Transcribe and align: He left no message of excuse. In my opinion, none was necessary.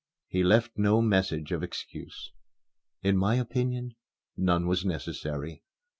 He 0.27 0.43
left 0.43 0.79
no 0.79 0.99
message 0.99 1.51
of 1.51 1.61
excuse. 1.61 2.31
In 3.03 3.15
my 3.15 3.35
opinion, 3.35 3.93
none 4.35 4.65
was 4.65 4.83
necessary. 4.83 5.61